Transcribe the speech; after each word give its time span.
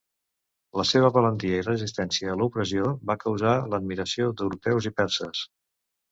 La 0.79 0.83
seva 0.91 1.09
valentia 1.17 1.57
i 1.57 1.65
resistència 1.65 2.31
a 2.31 2.37
l'opressió 2.39 2.85
va 3.11 3.17
causar 3.25 3.51
l'admiració 3.73 4.31
d'europeus 4.39 4.89
i 4.91 4.93
perses. 5.03 5.43